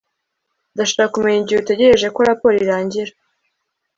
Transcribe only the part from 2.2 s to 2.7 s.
raporo